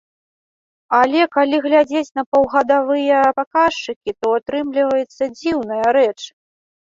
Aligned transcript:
Але, 0.99 1.21
калі 1.35 1.57
глядзець 1.65 2.13
на 2.19 2.23
паўгадавыя 2.35 3.19
паказчыкі, 3.39 4.13
то 4.25 4.33
атрымліваецца 4.37 5.23
дзіўная 5.37 5.87
рэч. 6.01 6.19